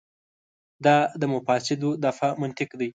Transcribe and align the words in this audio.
دا 0.85 0.97
د 1.21 1.23
مفاسدو 1.33 1.89
دفع 2.05 2.29
منطق 2.41 2.69
دی. 2.79 2.89